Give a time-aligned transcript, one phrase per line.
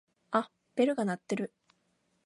[0.31, 1.53] あっベルが鳴ってる。